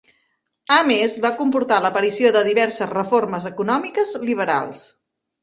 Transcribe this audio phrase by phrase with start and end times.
[0.77, 4.83] A més, va comportar l'aparició de diverses reformes econòmiques liberals.